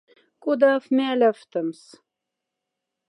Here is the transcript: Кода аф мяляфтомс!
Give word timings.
Кода 0.43 0.69
аф 0.77 0.85
мяляфтомс! 0.95 1.81